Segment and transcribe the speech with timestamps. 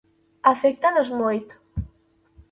[0.51, 1.53] Aféctanos moito.